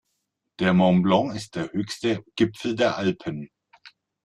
Der 0.57 0.73
Mont 0.73 1.03
Blanc 1.03 1.35
ist 1.35 1.53
der 1.53 1.71
höchste 1.73 2.23
Gipfel 2.35 2.75
der 2.75 2.97
Alpen. 2.97 3.51